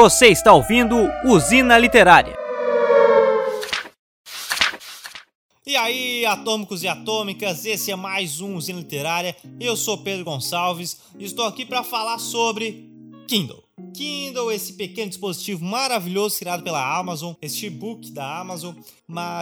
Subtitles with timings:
[0.00, 2.38] Você está ouvindo Usina Literária.
[5.66, 9.34] E aí, atômicos e atômicas, esse é mais um Usina Literária.
[9.58, 12.88] Eu sou Pedro Gonçalves e estou aqui para falar sobre
[13.26, 13.67] Kindle.
[13.98, 18.72] Kindle, esse pequeno dispositivo maravilhoso criado pela Amazon, este e-book da Amazon,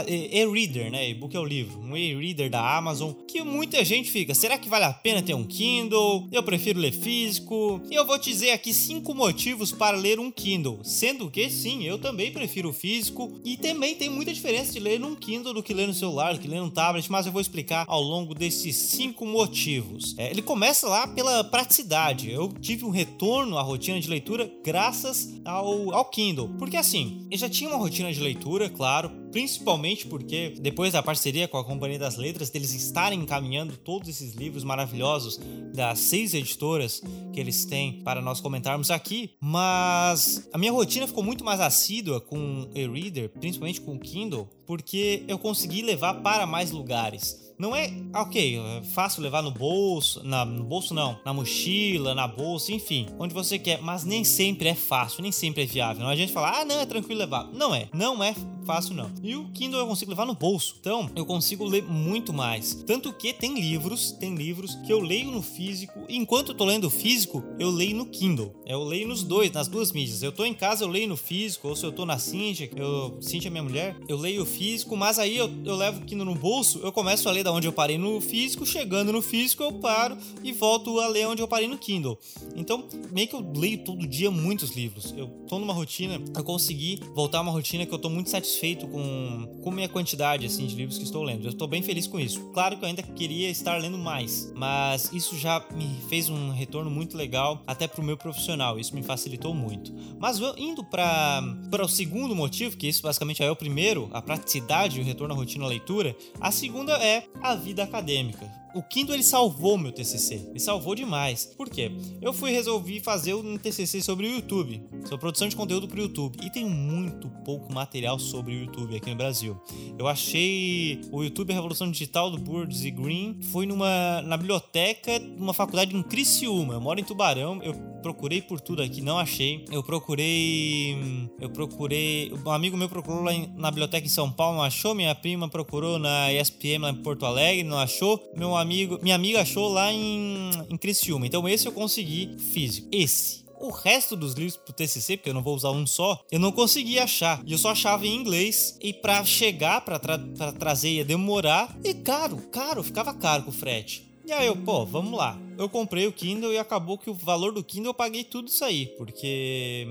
[0.09, 1.11] e-reader, né?
[1.11, 4.87] E-book é o livro, um e-reader da Amazon, que muita gente fica, será que vale
[4.87, 6.27] a pena ter um Kindle?
[6.33, 7.83] Eu prefiro ler físico.
[7.91, 11.85] E eu vou te dizer aqui cinco motivos para ler um Kindle, sendo que sim,
[11.85, 15.63] eu também prefiro o físico e também tem muita diferença de ler num Kindle do
[15.63, 18.35] que ler no celular, do que ler num tablet, mas eu vou explicar ao longo
[18.35, 20.15] desses cinco motivos.
[20.17, 22.31] É, ele começa lá pela praticidade.
[22.31, 27.39] Eu tive um retorno à rotina de leitura graças ao, ao Kindle, porque assim, eu
[27.39, 31.99] já tinha uma rotina de leitura, claro, principalmente porque depois da parceria com a Companhia
[31.99, 35.39] das Letras, deles estarem encaminhando todos esses livros maravilhosos
[35.75, 41.23] das seis editoras que eles têm para nós comentarmos aqui, mas a minha rotina ficou
[41.23, 46.47] muito mais assídua com o e-reader, principalmente com o Kindle, porque eu consegui levar para
[46.47, 47.46] mais lugares.
[47.59, 52.29] Não é, ok, é fácil levar no bolso, na, no bolso não, na mochila, na
[52.29, 56.03] bolsa, enfim, onde você quer, mas nem sempre é fácil, nem sempre é viável.
[56.03, 57.49] Não a gente fala, ah, não, é tranquilo levar.
[57.53, 58.35] Não é, não é
[58.67, 59.11] fácil não.
[59.23, 62.75] E o Kindle eu consigo levar no bolso, então eu consigo ler muito mais.
[62.87, 66.91] Tanto que tem livros, tem livros que eu leio no físico, enquanto eu tô lendo
[66.91, 68.55] físico, eu leio no Kindle.
[68.67, 70.23] Eu leio nos dois, nas duas mídias.
[70.23, 73.17] Eu tô em casa, eu leio no físico, ou se eu tô na Cintia, eu,
[73.21, 76.27] Cintia é minha mulher, eu leio o físico, mas aí eu, eu levo o Kindle
[76.27, 79.63] no bolso, eu começo a ler da onde eu parei no físico, chegando no físico
[79.63, 82.19] eu paro e volto a ler onde eu parei no Kindle.
[82.57, 85.15] Então, meio que eu leio todo dia muitos livros.
[85.17, 88.89] Eu tô numa rotina, eu consegui voltar a uma rotina que eu tô muito satisfeito
[88.89, 91.45] com, com minha quantidade assim de livros que estou lendo.
[91.45, 92.41] Eu estou bem feliz com isso.
[92.53, 96.91] Claro que eu ainda queria estar lendo mais, mas isso já me fez um retorno
[96.91, 98.77] muito legal até pro meu profissional.
[98.77, 99.95] Isso me facilitou muito.
[100.19, 104.99] Mas indo para para o segundo motivo, que isso basicamente é o primeiro, a praticidade
[104.99, 108.51] e o retorno à rotina leitura, a segunda é a vida acadêmica.
[108.77, 111.47] O Kindle ele salvou meu TCC, ele salvou demais.
[111.57, 111.91] Por quê?
[112.21, 116.03] Eu fui resolvi fazer um TCC sobre o YouTube, sobre produção de conteúdo para o
[116.03, 119.59] YouTube e tem muito pouco material sobre o YouTube aqui no Brasil.
[119.99, 125.55] Eu achei o YouTube Revolução Digital do Birds e Green, foi numa na biblioteca, numa
[125.55, 126.75] faculdade em Criciúma.
[126.75, 127.73] Eu moro em Tubarão, eu
[128.07, 129.65] procurei por tudo aqui, não achei.
[129.69, 130.97] Eu procurei.
[131.41, 132.33] Eu procurei.
[132.33, 134.95] Um amigo meu procurou lá na biblioteca em São Paulo, não achou.
[134.95, 138.23] Minha prima procurou na ESPM lá em Porto Alegre, não achou.
[138.37, 141.27] Meu amigo, minha amiga achou lá em, em Criciúma.
[141.27, 142.87] Então esse eu consegui físico.
[142.93, 143.45] Esse.
[143.59, 146.53] O resto dos livros pro TCC, porque eu não vou usar um só, eu não
[146.53, 147.43] consegui achar.
[147.45, 148.79] E eu só achava em inglês.
[148.81, 151.77] E para chegar, para tra trazer, ia demorar.
[151.83, 154.07] E caro, caro, ficava caro com o frete.
[154.27, 155.39] E aí eu, pô, vamos lá.
[155.57, 158.65] Eu comprei o Kindle e acabou que o valor do Kindle eu paguei tudo isso
[158.65, 159.87] aí, porque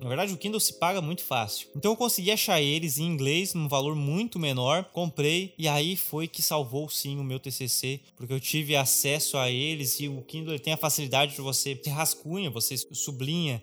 [0.00, 1.68] na verdade, o Kindle se paga muito fácil.
[1.74, 6.28] Então eu consegui achar eles em inglês num valor muito menor, comprei e aí foi
[6.28, 10.58] que salvou sim o meu TCC, porque eu tive acesso a eles e o Kindle
[10.58, 13.62] tem a facilidade de você rascunha, você sublinha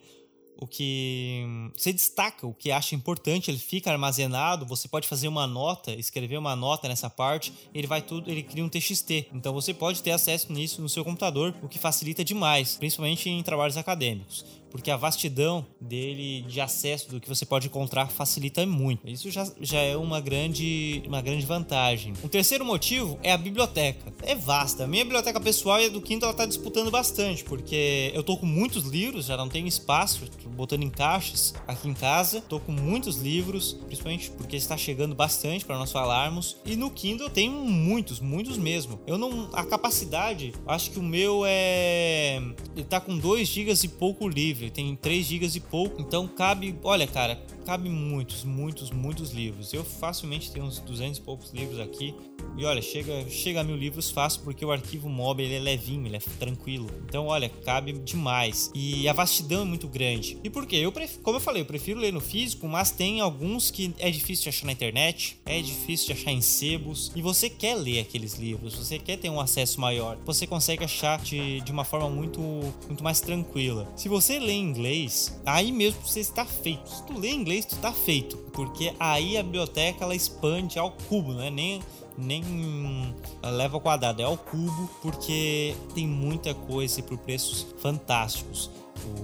[0.57, 1.43] o que
[1.75, 6.37] você destaca, o que acha importante, ele fica armazenado, você pode fazer uma nota, escrever
[6.37, 9.27] uma nota nessa parte, ele vai tudo, ele cria um TXT.
[9.33, 13.43] Então você pode ter acesso nisso no seu computador, o que facilita demais, principalmente em
[13.43, 19.09] trabalhos acadêmicos porque a vastidão dele de acesso do que você pode encontrar facilita muito.
[19.09, 22.11] Isso já, já é uma grande, uma grande vantagem.
[22.21, 24.13] Um terceiro motivo é a biblioteca.
[24.21, 24.83] É vasta.
[24.83, 28.35] A minha biblioteca pessoal e a do Quinto ela tá disputando bastante, porque eu tô
[28.35, 32.41] com muitos livros, já não tenho espaço, tô botando em caixas aqui em casa.
[32.41, 36.57] Tô com muitos livros, principalmente porque está chegando bastante para nós falarmos.
[36.65, 38.99] E no Kindle eu tenho muitos, muitos mesmo.
[39.07, 42.41] Eu não a capacidade, acho que o meu é
[42.75, 46.27] ele tá com 2 GB e pouco livre ele tem 3 GB e pouco, então
[46.27, 49.73] cabe, olha, cara, cabe muitos, muitos, muitos livros.
[49.73, 52.15] Eu facilmente tenho uns 200 e poucos livros aqui.
[52.57, 56.05] E olha, chega, chega a mil livros fácil porque o arquivo MOB ele é levinho,
[56.05, 56.89] ele é tranquilo.
[57.05, 58.71] Então, olha, cabe demais.
[58.73, 60.37] E a vastidão é muito grande.
[60.43, 60.77] E por quê?
[60.77, 64.43] Eu como eu falei, eu prefiro ler no físico, mas tem alguns que é difícil
[64.43, 67.11] de achar na internet, é difícil de achar em sebos.
[67.15, 70.17] E você quer ler aqueles livros, você quer ter um acesso maior.
[70.25, 72.39] Você consegue achar de, de uma forma muito,
[72.87, 73.91] muito mais tranquila.
[73.97, 76.89] Se você lê em inglês, aí mesmo você está feito.
[76.89, 78.37] Se tu lê em inglês, tu está feito.
[78.53, 81.81] Porque aí a biblioteca ela expande ao cubo, não é nem
[82.17, 83.13] nem
[83.43, 88.69] leva ao quadrado, é ao cubo, porque tem muita coisa por preços fantásticos.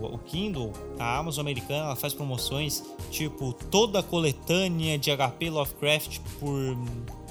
[0.02, 5.50] O, o, Kindle, a Amazon americana, ela faz promoções tipo toda a coletânea de HP
[5.50, 6.78] Lovecraft por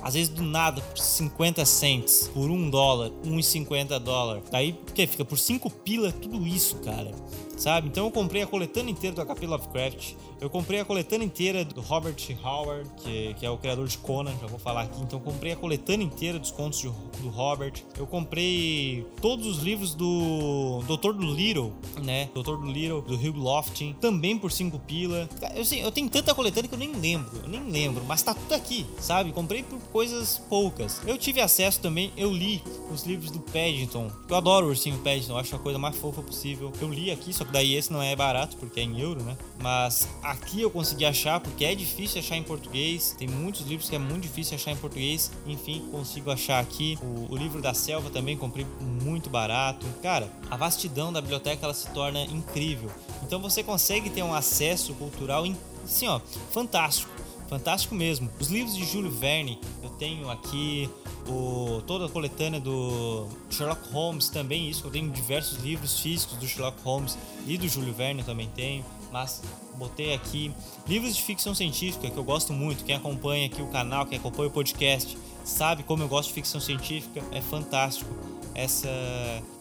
[0.02, 4.40] às vezes do nada por 50 cents, por 1 dólar, 1,50 dólar.
[4.50, 7.12] Daí que fica por 5 pila tudo isso, cara.
[7.56, 7.88] sabe?
[7.88, 11.80] Então eu comprei a coletânea inteira do HP Lovecraft, eu comprei a coletânea inteira do
[11.80, 15.00] Robert Howard, que, que é o criador de Conan, já vou falar aqui.
[15.02, 16.88] Então comprei a coletânea inteira dos contos de,
[17.20, 17.74] do Robert.
[17.98, 21.72] Eu comprei todos os livros do Doutor do Little,
[22.02, 22.30] né?
[22.32, 25.28] Doutor do Little, do Hugh Lofting, também por 5 pila.
[25.54, 28.32] Eu, sei, eu tenho tanta coletânea que eu nem lembro, eu nem lembro, mas tá
[28.32, 29.32] tudo aqui, sabe?
[29.32, 31.02] Comprei por coisas poucas.
[31.06, 34.10] Eu tive acesso também, eu li os livros do Paddington.
[34.28, 36.72] Eu adoro o ursinho Paddington, acho a coisa mais fofa possível.
[36.80, 39.36] Eu li aqui, só que daí esse não é barato porque é em euro, né?
[39.60, 43.14] Mas aqui eu consegui achar porque é difícil achar em português.
[43.18, 45.30] Tem muitos livros que é muito difícil achar em português.
[45.46, 46.98] Enfim, consigo achar aqui.
[47.02, 49.86] O, o livro da selva também comprei muito barato.
[50.02, 52.90] Cara, a vastidão da biblioteca ela se torna incrível.
[53.22, 55.44] Então você consegue ter um acesso cultural,
[55.84, 56.20] assim, ó,
[56.52, 57.10] fantástico
[57.50, 58.30] fantástico mesmo.
[58.38, 60.88] Os livros de Júlio Verne, eu tenho aqui
[61.28, 66.46] o, toda a coletânea do Sherlock Holmes também, isso, eu tenho diversos livros físicos do
[66.46, 67.18] Sherlock Holmes
[67.48, 69.42] e do Júlio Verne também tenho, mas
[69.76, 70.52] botei aqui
[70.86, 74.48] livros de ficção científica que eu gosto muito, quem acompanha aqui o canal, quem acompanha
[74.48, 78.10] o podcast, sabe como eu gosto de ficção científica, é fantástico
[78.54, 78.88] essa,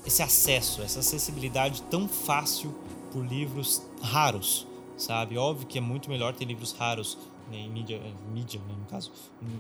[0.06, 2.74] esse acesso, essa acessibilidade tão fácil
[3.12, 4.68] por livros raros,
[4.98, 5.38] sabe?
[5.38, 7.18] Óbvio que é muito melhor ter livros raros
[7.50, 8.02] né, em mídia,
[8.32, 9.12] mídia né, no caso,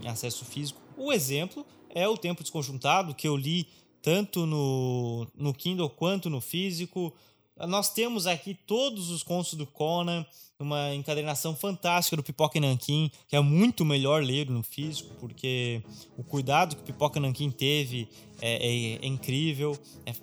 [0.03, 0.79] em acesso físico.
[0.95, 3.67] O exemplo é o Tempo Desconjuntado, que eu li
[4.01, 7.13] tanto no, no Kindle quanto no físico.
[7.67, 10.25] Nós temos aqui todos os contos do Conan,
[10.59, 15.81] uma encadernação fantástica do Pipoca Nankin, que é muito melhor ler no físico, porque
[16.17, 18.09] o cuidado que o Pipoca Nankin teve
[18.41, 20.13] é, é, é incrível, é,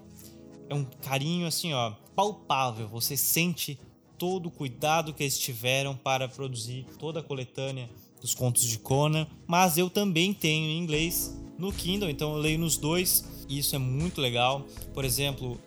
[0.68, 2.88] é um carinho assim, ó, palpável.
[2.88, 3.78] Você sente
[4.18, 7.88] todo o cuidado que eles tiveram para produzir toda a coletânea
[8.20, 12.58] dos contos de Conan, mas eu também tenho em inglês no Kindle, então eu leio
[12.58, 14.66] nos dois e isso é muito legal.
[14.92, 15.60] Por exemplo,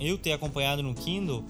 [0.00, 1.44] eu ter acompanhado no Kindle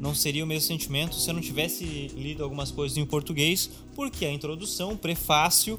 [0.00, 1.84] não seria o mesmo sentimento se eu não tivesse
[2.16, 5.78] lido algumas coisas em português, porque a introdução, o prefácio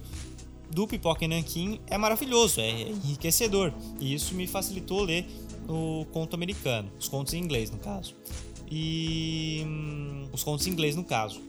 [0.72, 5.26] do Pipoca e Nankin é maravilhoso, é enriquecedor, e isso me facilitou ler
[5.68, 8.16] o conto americano, os contos em inglês no caso.
[8.72, 11.42] E hum, os contos em inglês no caso.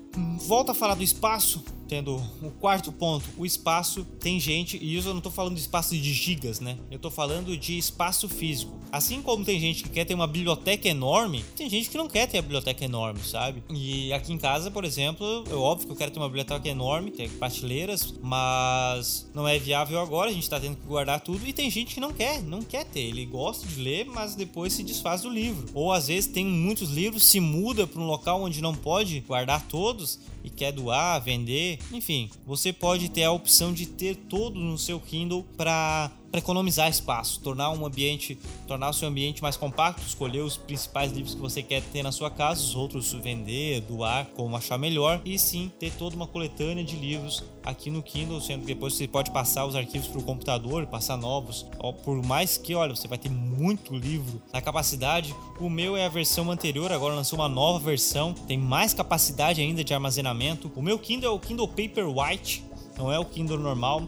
[0.47, 5.07] Volta a falar do espaço, tendo o quarto ponto, o espaço tem gente, e isso
[5.07, 6.77] eu não estou falando de espaço de gigas, né?
[6.91, 8.77] Eu estou falando de espaço físico.
[8.91, 12.27] Assim como tem gente que quer ter uma biblioteca enorme, tem gente que não quer
[12.27, 13.63] ter a biblioteca enorme, sabe?
[13.71, 17.13] E aqui em casa, por exemplo, é óbvio que eu quero ter uma biblioteca enorme,
[17.13, 21.53] ter prateleiras, mas não é viável agora, a gente está tendo que guardar tudo e
[21.53, 24.83] tem gente que não quer, não quer ter, ele gosta de ler, mas depois se
[24.83, 25.69] desfaz do livro.
[25.75, 29.65] Ou às vezes tem muitos livros, se muda para um local onde não pode guardar
[29.69, 34.77] todos e quer doar, vender, enfim, você pode ter a opção de ter todo no
[34.77, 38.37] seu Kindle para para economizar espaço, tornar um ambiente,
[38.67, 42.11] tornar o seu ambiente mais compacto, escolher os principais livros que você quer ter na
[42.11, 46.83] sua casa, os outros vender, doar, como achar melhor, e sim ter toda uma coletânea
[46.83, 50.25] de livros aqui no Kindle, sendo que depois você pode passar os arquivos para o
[50.25, 51.67] computador, passar novos,
[52.05, 55.33] por mais que, olha, você vai ter muito livro na capacidade.
[55.61, 59.85] O meu é a versão anterior, agora lançou uma nova versão, tem mais capacidade ainda
[59.85, 60.69] de armazenamento.
[60.75, 62.65] O meu Kindle é o Kindle Paperwhite,
[62.99, 64.03] não é o Kindle normal.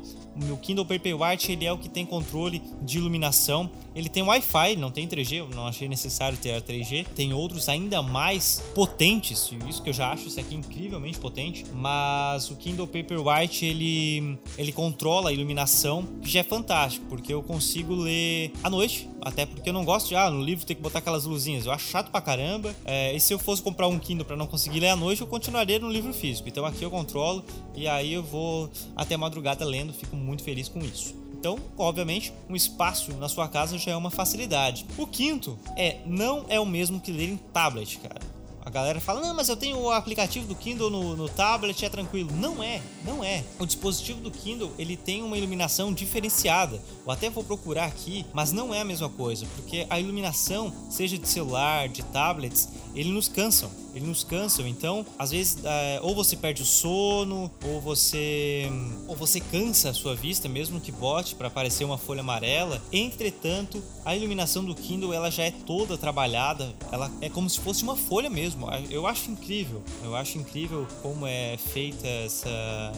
[0.44, 3.70] Meu Kindle Paperwhite ele é o que tem controle de iluminação.
[3.94, 7.06] Ele tem Wi-Fi, não tem 3G, eu não achei necessário ter a 3G.
[7.14, 11.64] Tem outros ainda mais potentes, isso que eu já acho isso aqui incrivelmente potente.
[11.72, 17.42] Mas o Kindle Paperwhite ele ele controla a iluminação, que já é fantástico, porque eu
[17.42, 20.82] consigo ler à noite, até porque eu não gosto de ah, no livro ter que
[20.82, 21.64] botar aquelas luzinhas.
[21.64, 22.74] Eu acho chato pra caramba.
[22.84, 25.26] É, e se eu fosse comprar um Kindle para não conseguir ler à noite, eu
[25.26, 26.48] continuaria no livro físico.
[26.48, 27.42] Então aqui eu controlo
[27.74, 31.14] e aí eu vou até madrugada lendo, fico muito feliz com isso.
[31.38, 34.86] Então, obviamente, um espaço na sua casa já é uma facilidade.
[34.96, 38.36] O quinto é não é o mesmo que ler em tablet, cara.
[38.66, 41.88] A galera fala, não, mas eu tenho o aplicativo do Kindle no, no, tablet, é
[41.88, 42.32] tranquilo.
[42.32, 43.44] Não é, não é.
[43.60, 46.82] O dispositivo do Kindle, ele tem uma iluminação diferenciada.
[47.04, 51.16] Eu até vou procurar aqui, mas não é a mesma coisa, porque a iluminação, seja
[51.16, 54.66] de celular, de tablets, ele nos cansam eles nos cansam.
[54.66, 58.70] Então, às vezes, é, ou você perde o sono, ou você
[59.08, 62.82] ou você cansa a sua vista, mesmo que bote para aparecer uma folha amarela.
[62.92, 67.82] Entretanto, a iluminação do Kindle ela já é toda trabalhada, ela é como se fosse
[67.82, 68.66] uma folha mesmo.
[68.90, 69.82] Eu acho incrível.
[70.02, 72.92] Eu acho incrível como é feita essa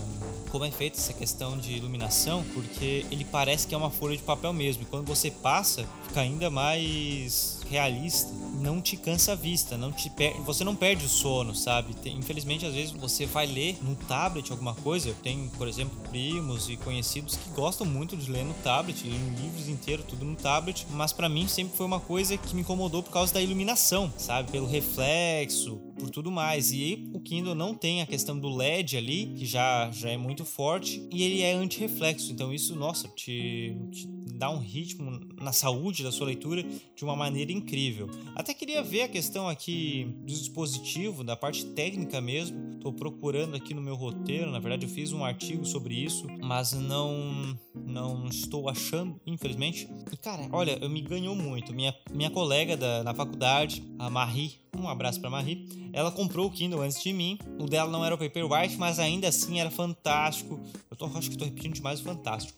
[0.51, 4.23] como é feita essa questão de iluminação, porque ele parece que é uma folha de
[4.23, 4.83] papel mesmo.
[4.83, 8.33] E quando você passa, fica ainda mais realista.
[8.59, 10.11] Não te cansa a vista, não te
[10.45, 11.95] você não perde o sono, sabe?
[11.95, 15.09] Tem, infelizmente, às vezes você vai ler no tablet alguma coisa.
[15.09, 19.43] Eu tenho, por exemplo, primos e conhecidos que gostam muito de ler no tablet, em
[19.43, 23.03] livros inteiros, tudo no tablet, mas para mim sempre foi uma coisa que me incomodou
[23.03, 24.51] por causa da iluminação, sabe?
[24.51, 26.73] Pelo reflexo, por tudo mais.
[26.73, 30.45] E o Kindle não tem a questão do LED ali, que já, já é muito
[30.45, 32.33] forte, e ele é anti-reflexo.
[32.33, 37.17] Então isso, nossa, te, te dá um ritmo na saúde da sua leitura de uma
[37.17, 38.09] maneira incrível.
[38.37, 42.75] Até queria ver a questão aqui do dispositivo, da parte técnica mesmo.
[42.75, 46.73] Estou procurando aqui no meu roteiro, na verdade eu fiz um artigo sobre isso, mas
[46.73, 49.89] não não estou achando, infelizmente.
[50.13, 51.73] E cara, olha, eu me ganhou muito.
[51.75, 56.51] Minha, minha colega da, na faculdade, a Marie, um abraço para Marie, ela comprou o
[56.51, 57.39] Kindle antes de mim.
[57.59, 60.61] O dela não era o Paperwhite, mas ainda assim era fantástico.
[60.89, 62.57] Eu tô, acho que estou repetindo demais o fantástico.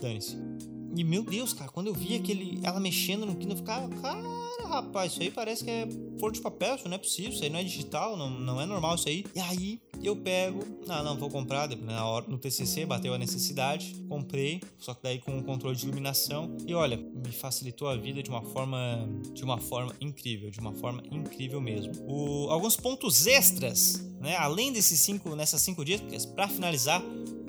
[0.00, 0.49] Dane-se.
[0.94, 4.22] E meu Deus, cara, quando eu vi aquele, ela mexendo no Kindle, eu ficava, cara,
[4.68, 7.50] rapaz, isso aí parece que é folha de papel, isso não é possível, isso aí
[7.50, 9.24] não é digital, não, não é normal isso aí.
[9.34, 13.94] E aí eu pego, ah, não, vou comprar, na hora, no TCC bateu a necessidade,
[14.08, 16.56] comprei, só que daí com o controle de iluminação.
[16.66, 20.72] E olha, me facilitou a vida de uma forma, de uma forma incrível, de uma
[20.72, 21.92] forma incrível mesmo.
[22.06, 27.02] O, alguns pontos extras, né, além desses cinco, nessas cinco dias, para finalizar,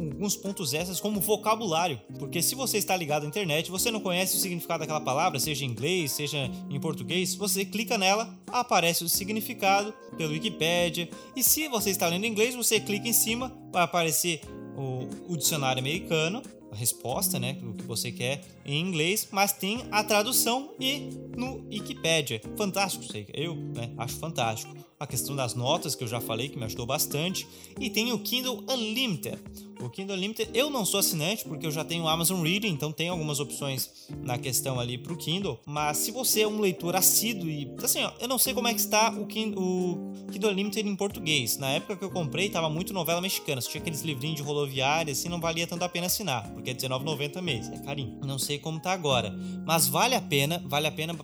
[0.10, 4.36] alguns pontos extras como vocabulário, porque se você está ligado à internet, você não conhece
[4.36, 9.10] o significado daquela palavra, seja em inglês, seja em português, você clica nela, aparece o
[9.10, 13.84] significado pelo Wikipedia, e se você está lendo em inglês, você clica em cima, vai
[13.84, 14.42] aparecer
[14.76, 19.86] o, o dicionário americano, a resposta, né, do que você quer em inglês, mas tem
[19.92, 22.42] a tradução e no Wikipedia.
[22.58, 24.74] Fantástico, sei, eu né, acho fantástico.
[25.02, 27.48] A questão das notas que eu já falei que me ajudou bastante
[27.80, 29.40] e tem o Kindle Unlimited.
[29.80, 32.92] O Kindle Unlimited eu não sou assinante porque eu já tenho o Amazon Reading, então
[32.92, 33.90] tem algumas opções
[34.22, 35.60] na questão ali para o Kindle.
[35.66, 38.76] Mas se você é um leitor assíduo e assim, ó, eu não sei como é
[38.76, 41.58] que está o Kindle, o Kindle Unlimited em português.
[41.58, 45.30] Na época que eu comprei tava muito novela mexicana, tinha aqueles livrinhos de rodoviária, assim
[45.30, 48.20] não valia tanto a pena assinar, porque é R$19,90 mês, é carinho.
[48.24, 51.18] Não sei como tá agora, mas vale a pena, vale a pena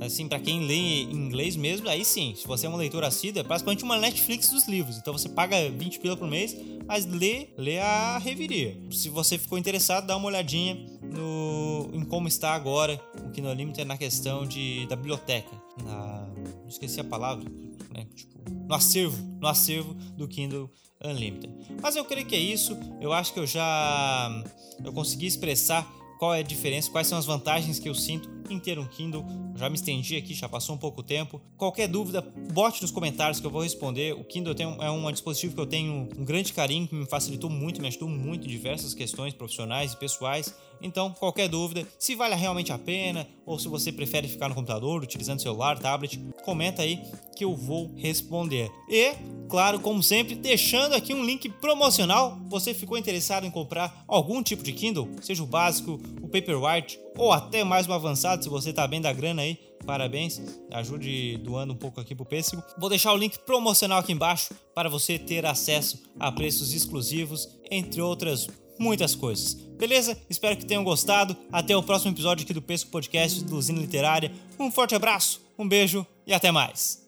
[0.00, 3.40] assim, para quem lê em inglês mesmo, aí sim, se você é um leitor assíduo,
[3.40, 4.98] é praticamente uma Netflix dos livros.
[4.98, 8.76] Então você paga 20 pila por mês, mas lê, lê a reviria.
[8.90, 13.86] Se você ficou interessado, dá uma olhadinha no, em como está agora o Kindle Unlimited
[13.86, 15.50] na questão de, da biblioteca.
[15.82, 16.28] Na,
[16.68, 17.44] esqueci a palavra,
[17.92, 18.06] né?
[18.14, 20.70] Tipo, no acervo, no acervo do Kindle
[21.04, 21.52] Unlimited.
[21.80, 22.76] Mas eu creio que é isso.
[23.00, 24.44] Eu acho que eu já
[24.82, 25.86] eu consegui expressar
[26.18, 29.24] qual é a diferença, quais são as vantagens que eu sinto em ter um Kindle.
[29.56, 31.40] Já me estendi aqui, já passou um pouco tempo.
[31.56, 32.20] Qualquer dúvida,
[32.52, 34.14] bote nos comentários que eu vou responder.
[34.14, 37.80] O Kindle é um dispositivo que eu tenho um grande carinho, que me facilitou muito,
[37.80, 40.54] me ajudou muito em diversas questões profissionais e pessoais.
[40.84, 45.02] Então, qualquer dúvida, se vale realmente a pena ou se você prefere ficar no computador,
[45.02, 47.00] utilizando celular, tablet, comenta aí
[47.34, 48.70] que eu vou responder.
[48.86, 49.14] E,
[49.48, 52.38] claro, como sempre, deixando aqui um link promocional.
[52.50, 57.32] Você ficou interessado em comprar algum tipo de Kindle, seja o básico, o Paperwhite ou
[57.32, 61.76] até mais um avançado, se você tá bem da grana aí, parabéns, ajude doando um
[61.76, 62.62] pouco aqui pro pêssego.
[62.76, 68.02] Vou deixar o link promocional aqui embaixo para você ter acesso a preços exclusivos, entre
[68.02, 69.54] outras muitas coisas.
[69.78, 70.16] Beleza?
[70.28, 71.36] Espero que tenham gostado.
[71.52, 74.32] Até o próximo episódio aqui do Pesco Podcast do Usina Literária.
[74.58, 77.03] Um forte abraço, um beijo e até mais.